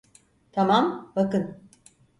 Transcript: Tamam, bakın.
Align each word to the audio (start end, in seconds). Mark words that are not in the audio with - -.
Tamam, 0.51 1.11
bakın. 1.15 1.61